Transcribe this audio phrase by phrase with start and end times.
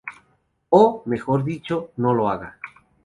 [0.71, 2.57] O, mejor dicho, no lo haga.